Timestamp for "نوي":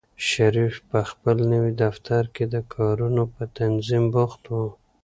1.53-1.73